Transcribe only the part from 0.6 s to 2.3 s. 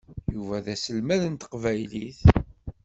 d aselmad n teqbaylit.